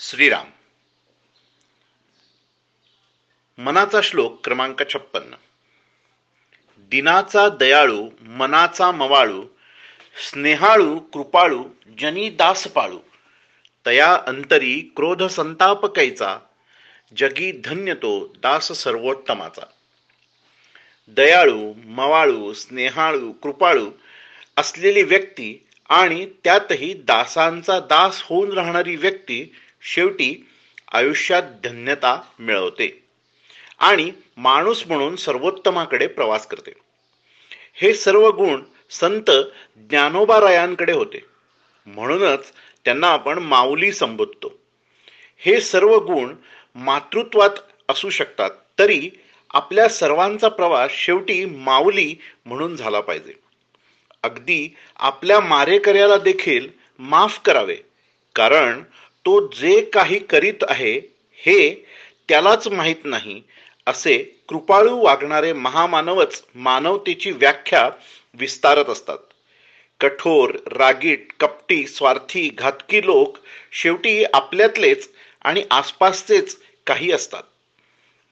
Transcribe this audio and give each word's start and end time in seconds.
श्रीराम. 0.00 0.46
मनाचा 3.58 4.00
श्लोक 4.02 4.44
क्रमांक 4.44 4.82
छप्पन्न 4.88 5.34
दिनाचा 6.90 7.48
दयाळू 7.48 8.08
मनाचा 8.20 8.90
मवाळू 8.90 9.44
स्नेहाळू 10.28 10.98
कृपाळू 10.98 11.64
जनी 11.98 12.28
दास 12.30 12.66
पाळू 12.68 12.98
तया 13.86 14.14
अंतरी 14.26 14.92
क्रोध 14.96 15.22
संताप 15.22 15.86
कैचा 15.86 16.38
जगी 17.16 17.52
धन्य 17.64 17.94
तो 17.94 18.26
दास 18.26 18.72
सर्वोत्तमाचा. 18.72 19.66
दयाळू 21.08 21.72
मवाळू 21.86 22.52
स्नेहाळू 22.52 23.32
कृपाळू 23.32 23.90
असलेली 24.56 25.02
व्यक्ती 25.02 25.66
आणि 25.88 26.26
त्यातही 26.44 26.94
दासांचा 26.94 27.80
दास 27.80 28.22
होऊन 28.22 28.52
राहणारी 28.52 28.96
व्यक्ती 28.96 29.54
शेवटी 29.80 30.48
आयुष्यात 30.92 31.42
धन्यता 31.64 32.22
मिळवते 32.38 33.04
आणि 33.78 34.12
माणूस 34.36 34.86
म्हणून 34.86 35.16
सर्वोत्तमाकडे 35.16 36.06
प्रवास 36.06 36.46
करते. 36.46 36.72
हे 37.74 37.94
सर्व 37.94 38.30
गुण 38.30 38.62
संत 38.90 39.30
ज्ञानोबारायांकडे 39.76 40.92
होते. 40.92 41.20
म्हणूनच 41.86 42.52
त्यांना 42.84 43.08
आपण 43.08 43.38
माऊली 43.38 43.92
संबोधतो. 43.92 44.58
हे 45.38 45.60
सर्व 45.60 45.98
गुण 45.98 46.34
मातृत्वात 46.74 47.50
असू 47.88 48.10
शकतात 48.10 48.50
तरी 48.78 49.10
आपल्या 49.50 49.88
सर्वांचा 49.88 50.48
प्रवास 50.48 50.90
शेवटी 50.92 51.44
माऊली 51.44 52.14
म्हणून 52.46 52.76
झाला 52.76 53.00
पाहिजे. 53.00 53.34
अगदी 54.22 54.76
आपल्या 54.96 55.40
मारेकऱ्याला 55.40 56.16
देखील 56.16 56.68
माफ 56.98 57.40
करावे 57.44 57.76
कारण 58.34 58.82
तो 59.28 59.48
जे 59.48 59.80
काही 59.80 60.18
करीत 60.18 60.64
आहे 60.68 61.00
हे 61.32 61.84
त्यालाच 62.28 62.68
माहीत 62.68 62.96
नाही 63.04 63.42
असे 63.86 64.44
कृपाळू 64.48 64.98
वागणारे 64.98 65.52
महामानवच 65.52 66.44
मानवतेची 66.54 67.30
व्याख्या 67.30 67.90
विस्तारत 68.34 68.84
असतात. 68.84 69.18
कठोर 70.00 70.54
रागीट 70.66 71.32
कपटी 71.40 71.86
स्वार्थी 71.86 72.48
घातकी 72.48 73.06
लोक 73.06 73.38
शेवटी 73.72 74.24
आपल्यातलेच 74.34 75.10
आणि 75.42 75.64
आसपासचेच 75.70 76.58
काही 76.86 77.12
असतात. 77.12 77.42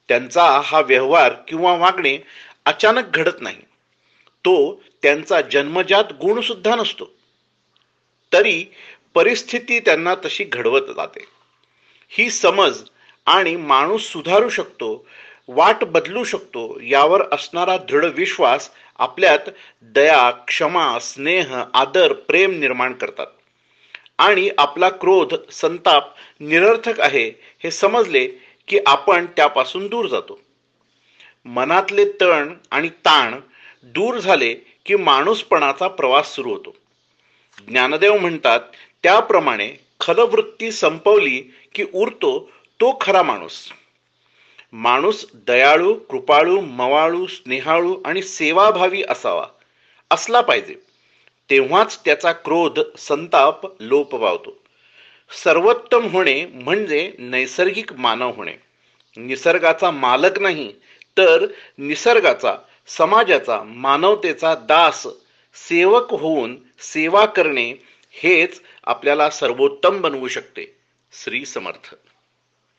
त्यांचा 0.09 0.61
हा 0.65 0.81
व्यवहार 0.81 1.33
किंवा 1.49 1.77
वागणे 1.77 2.19
अचानक 2.65 3.05
घडत 3.15 3.41
नाही. 3.41 3.61
तो 4.45 4.83
त्यांचा 5.03 5.41
जन्मजात 5.41 6.05
गुण 6.13 6.41
सुद्धा 6.41 6.77
नसतो. 6.77 7.17
तरी 8.33 8.65
परिस्थिती 9.17 9.81
त्यांना 9.81 10.15
तशी 10.15 10.45
घडवत 10.45 10.81
जाते. 10.97 11.25
ही 12.09 12.31
समज 12.31 12.83
आणि 13.27 13.57
माणूस 13.57 14.03
सुधारू 14.03 14.49
शकतो 14.49 15.07
वाट 15.49 15.85
बदलू 15.85 16.25
शकतो 16.25 16.81
यावर 16.81 17.23
असणारा 17.33 17.77
दृढ 17.77 18.05
विश्वास 18.05 18.71
आपल्यात 18.99 19.51
दया 19.83 20.31
क्षमा 20.31 20.99
स्नेह 20.99 21.63
आदर 21.75 22.13
प्रेम 22.13 22.59
निर्माण 22.59 22.93
करतात. 22.93 23.27
आणि 24.19 24.51
आपला 24.59 24.89
क्रोध 24.89 25.51
संताप 25.51 26.13
निरर्थक 26.41 27.01
आहे 27.01 27.29
हे 27.65 27.71
समजले 27.71 28.27
की 28.69 28.79
आपण 28.87 29.27
त्यापासून 29.27 29.87
दूर 29.87 30.07
जातो. 30.07 30.41
मनातले 31.45 32.05
तण 32.05 32.55
आणि 32.71 32.89
ताण 32.89 33.41
दूर 33.83 34.19
झाले 34.19 34.55
की 34.55 34.97
माणूसपणाचा 34.97 35.89
प्रवास 35.89 36.35
सुरू 36.35 36.51
होतो. 36.51 36.77
ज्ञानदेव 37.69 38.19
म्हणतात 38.19 38.61
त्याप्रमाणे 39.03 39.73
खलवृत्ती 40.01 40.71
संपवली 40.73 41.41
की 41.75 41.85
उरतो 41.95 42.51
तो 42.81 42.97
खरा 43.01 43.23
माणूस. 43.23 43.59
माणूस 44.73 45.27
दयाळू 45.47 45.95
कृपाळू 45.95 46.61
मवाळू 46.61 47.27
स्नेहाळू 47.27 47.97
आणि 48.05 48.23
सेवाभावी 48.23 49.03
असावा 49.09 49.47
असला 50.11 50.41
पाहिजे. 50.41 50.75
तेव्हाच 51.51 51.99
त्याचा 52.05 52.33
क्रोध 52.33 52.81
संताप 52.99 53.83
लोप 53.83 54.17
पावतो 54.17 54.57
सर्वोत्तम 55.45 56.09
होणे 56.09 56.45
म्हणजे 56.47 57.13
नैसर्गिक 57.19 57.93
मानव 57.93 58.31
होणे. 58.31 58.55
निसर्गाचा 59.17 59.91
मालक 59.91 60.39
नाही 60.39 60.73
तर 61.19 61.47
निसर्गाचा 61.79 62.55
समाजाचा 62.87 63.63
मानवतेचा 63.63 64.55
दास 64.55 65.07
सेवक 65.57 66.15
होऊन 66.15 66.57
सेवा 66.81 67.25
करणे 67.27 67.73
हेच 68.17 68.63
आपल्याला 68.85 69.31
सर्वोत्तम 69.31 70.01
बनवू 70.01 70.29
शकते. 70.29 70.79
श्री 71.13 71.47
समर्थ. 71.47 71.95